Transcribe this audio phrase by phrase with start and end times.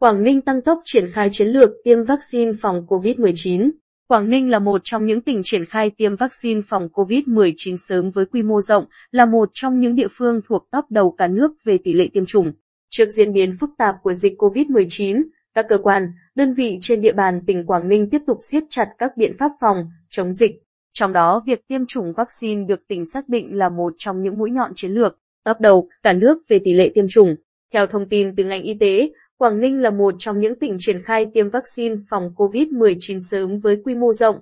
[0.00, 3.70] Quảng Ninh tăng tốc triển khai chiến lược tiêm vaccine phòng COVID-19.
[4.08, 8.24] Quảng Ninh là một trong những tỉnh triển khai tiêm vaccine phòng COVID-19 sớm với
[8.24, 11.78] quy mô rộng, là một trong những địa phương thuộc top đầu cả nước về
[11.84, 12.52] tỷ lệ tiêm chủng.
[12.90, 15.22] Trước diễn biến phức tạp của dịch COVID-19,
[15.54, 18.88] các cơ quan, đơn vị trên địa bàn tỉnh Quảng Ninh tiếp tục siết chặt
[18.98, 19.76] các biện pháp phòng,
[20.08, 20.62] chống dịch.
[20.92, 24.50] Trong đó, việc tiêm chủng vaccine được tỉnh xác định là một trong những mũi
[24.50, 27.36] nhọn chiến lược, top đầu cả nước về tỷ lệ tiêm chủng.
[27.72, 29.10] Theo thông tin từ ngành y tế,
[29.40, 33.76] Quảng Ninh là một trong những tỉnh triển khai tiêm vaccine phòng COVID-19 sớm với
[33.84, 34.36] quy mô rộng.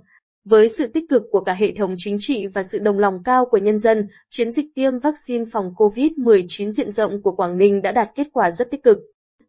[0.45, 3.45] Với sự tích cực của cả hệ thống chính trị và sự đồng lòng cao
[3.51, 7.93] của nhân dân, chiến dịch tiêm vaccine phòng COVID-19 diện rộng của Quảng Ninh đã
[7.93, 8.99] đạt kết quả rất tích cực.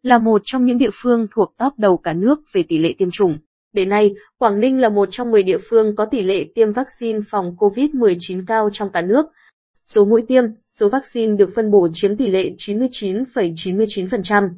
[0.03, 3.11] Là một trong những địa phương thuộc top đầu cả nước về tỷ lệ tiêm
[3.11, 3.37] chủng.
[3.73, 7.19] Đến nay, Quảng Ninh là một trong 10 địa phương có tỷ lệ tiêm vaccine
[7.27, 9.25] phòng COVID-19 cao trong cả nước.
[9.85, 10.43] Số mũi tiêm,
[10.79, 14.49] số vaccine được phân bổ chiếm tỷ lệ 99,99%.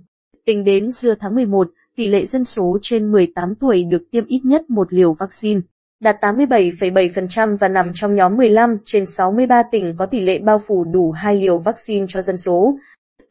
[0.45, 4.41] Tính đến giữa tháng 11, tỷ lệ dân số trên 18 tuổi được tiêm ít
[4.43, 5.61] nhất một liều vaccine,
[5.99, 10.83] đạt 87,7% và nằm trong nhóm 15 trên 63 tỉnh có tỷ lệ bao phủ
[10.83, 12.77] đủ hai liều vaccine cho dân số.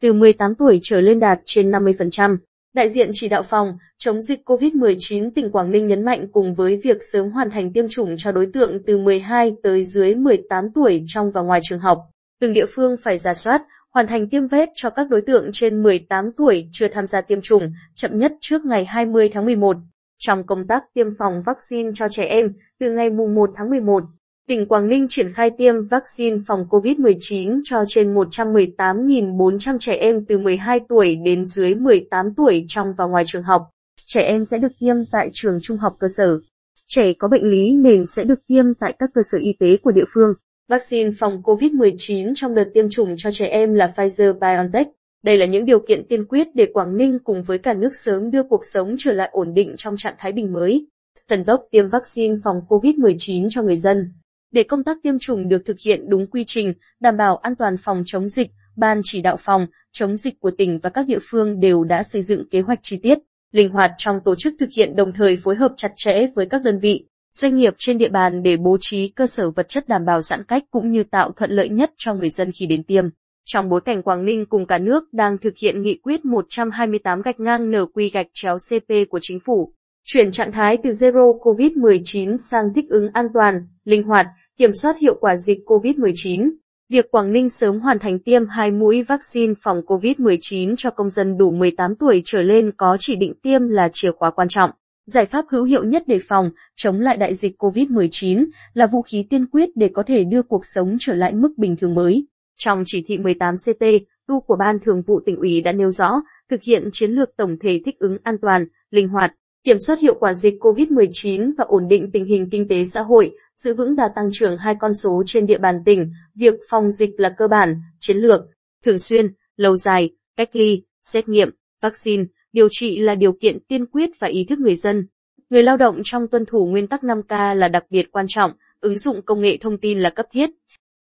[0.01, 2.37] Từ 18 tuổi trở lên đạt trên 50%.
[2.73, 6.79] Đại diện chỉ đạo phòng chống dịch COVID-19 tỉnh Quảng Ninh nhấn mạnh cùng với
[6.83, 11.03] việc sớm hoàn thành tiêm chủng cho đối tượng từ 12 tới dưới 18 tuổi
[11.07, 11.97] trong và ngoài trường học,
[12.39, 13.61] từng địa phương phải giả soát,
[13.93, 17.41] hoàn thành tiêm vét cho các đối tượng trên 18 tuổi chưa tham gia tiêm
[17.41, 19.77] chủng, chậm nhất trước ngày 20 tháng 11.
[20.17, 24.03] Trong công tác tiêm phòng vaccine cho trẻ em, từ ngày 1 tháng 11,
[24.47, 30.37] tỉnh Quảng Ninh triển khai tiêm vaccine phòng COVID-19 cho trên 118.400 trẻ em từ
[30.37, 33.61] 12 tuổi đến dưới 18 tuổi trong và ngoài trường học.
[34.05, 36.39] Trẻ em sẽ được tiêm tại trường trung học cơ sở.
[36.87, 39.91] Trẻ có bệnh lý nền sẽ được tiêm tại các cơ sở y tế của
[39.91, 40.33] địa phương.
[40.71, 44.85] Vaccine phòng COVID-19 trong đợt tiêm chủng cho trẻ em là Pfizer-BioNTech.
[45.23, 48.31] Đây là những điều kiện tiên quyết để Quảng Ninh cùng với cả nước sớm
[48.31, 50.87] đưa cuộc sống trở lại ổn định trong trạng thái bình mới.
[51.29, 54.13] Thần tốc tiêm vaccine phòng COVID-19 cho người dân.
[54.51, 57.75] Để công tác tiêm chủng được thực hiện đúng quy trình, đảm bảo an toàn
[57.77, 61.59] phòng chống dịch, Ban chỉ đạo phòng chống dịch của tỉnh và các địa phương
[61.59, 63.17] đều đã xây dựng kế hoạch chi tiết,
[63.51, 66.63] linh hoạt trong tổ chức thực hiện đồng thời phối hợp chặt chẽ với các
[66.63, 70.05] đơn vị, doanh nghiệp trên địa bàn để bố trí cơ sở vật chất đảm
[70.05, 73.05] bảo giãn cách cũng như tạo thuận lợi nhất cho người dân khi đến tiêm.
[73.45, 77.39] Trong bối cảnh Quảng Ninh cùng cả nước đang thực hiện nghị quyết 128 gạch
[77.39, 82.73] ngang NQ gạch chéo CP của chính phủ, chuyển trạng thái từ Zero COVID-19 sang
[82.75, 84.27] thích ứng an toàn, linh hoạt,
[84.57, 86.51] kiểm soát hiệu quả dịch COVID-19.
[86.89, 91.37] Việc Quảng Ninh sớm hoàn thành tiêm hai mũi vaccine phòng COVID-19 cho công dân
[91.37, 94.71] đủ 18 tuổi trở lên có chỉ định tiêm là chìa khóa quan trọng.
[95.05, 99.25] Giải pháp hữu hiệu nhất để phòng, chống lại đại dịch COVID-19 là vũ khí
[99.29, 102.27] tiên quyết để có thể đưa cuộc sống trở lại mức bình thường mới.
[102.57, 103.85] Trong chỉ thị 18 CT,
[104.27, 107.57] tu của Ban Thường vụ tỉnh ủy đã nêu rõ, thực hiện chiến lược tổng
[107.61, 111.87] thể thích ứng an toàn, linh hoạt, kiểm soát hiệu quả dịch COVID-19 và ổn
[111.87, 115.23] định tình hình kinh tế xã hội, giữ vững đà tăng trưởng hai con số
[115.25, 118.41] trên địa bàn tỉnh, việc phòng dịch là cơ bản, chiến lược,
[118.85, 121.49] thường xuyên, lâu dài, cách ly, xét nghiệm,
[121.81, 122.23] vaccine,
[122.53, 125.07] điều trị là điều kiện tiên quyết và ý thức người dân.
[125.49, 128.97] Người lao động trong tuân thủ nguyên tắc 5K là đặc biệt quan trọng, ứng
[128.97, 130.49] dụng công nghệ thông tin là cấp thiết.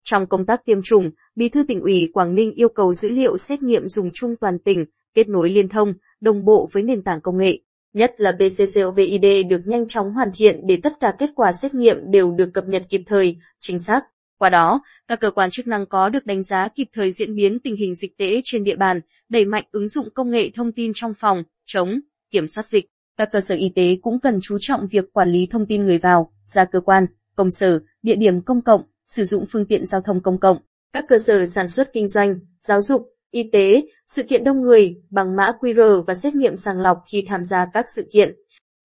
[0.04, 3.36] Trong công tác tiêm chủng, Bí thư tỉnh ủy Quảng Ninh yêu cầu dữ liệu
[3.36, 4.84] xét nghiệm dùng chung toàn tỉnh,
[5.14, 7.58] kết nối liên thông, đồng bộ với nền tảng công nghệ.
[7.92, 12.10] Nhất là BCCOVID được nhanh chóng hoàn thiện để tất cả kết quả xét nghiệm
[12.10, 14.00] đều được cập nhật kịp thời, chính xác.
[14.40, 17.58] Qua đó, các cơ quan chức năng có được đánh giá kịp thời diễn biến
[17.64, 20.92] tình hình dịch tễ trên địa bàn, đẩy mạnh ứng dụng công nghệ thông tin
[20.94, 22.84] trong phòng, chống, kiểm soát dịch.
[23.16, 25.98] Các cơ sở y tế cũng cần chú trọng việc quản lý thông tin người
[25.98, 27.06] vào, ra cơ quan,
[27.36, 30.58] công sở, địa điểm công cộng, sử dụng phương tiện giao thông công cộng,
[30.92, 34.96] các cơ sở sản xuất kinh doanh, giáo dục, y tế, sự kiện đông người
[35.10, 38.34] bằng mã QR và xét nghiệm sàng lọc khi tham gia các sự kiện.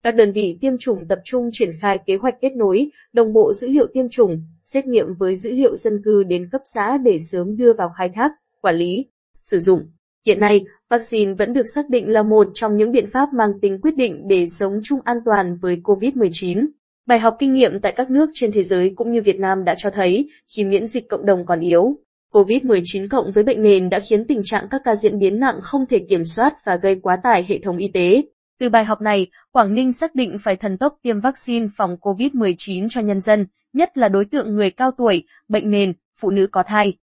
[0.06, 3.52] Các đơn vị tiêm chủng tập trung triển khai kế hoạch kết nối, đồng bộ
[3.52, 7.18] dữ liệu tiêm chủng, xét nghiệm với dữ liệu dân cư đến cấp xã để
[7.18, 9.80] sớm đưa vào khai thác, quản lý, sử dụng.
[10.26, 13.80] Hiện nay, vaccine vẫn được xác định là một trong những biện pháp mang tính
[13.80, 16.66] quyết định để sống chung an toàn với COVID-19.
[17.06, 19.74] Bài học kinh nghiệm tại các nước trên thế giới cũng như Việt Nam đã
[19.78, 21.98] cho thấy, khi miễn dịch cộng đồng còn yếu,
[22.32, 25.86] COVID-19 cộng với bệnh nền đã khiến tình trạng các ca diễn biến nặng không
[25.86, 28.22] thể kiểm soát và gây quá tải hệ thống y tế.
[28.58, 32.88] Từ bài học này, Quảng Ninh xác định phải thần tốc tiêm vaccine phòng COVID-19
[32.88, 36.62] cho nhân dân, nhất là đối tượng người cao tuổi, bệnh nền, phụ nữ có
[36.66, 36.96] thai.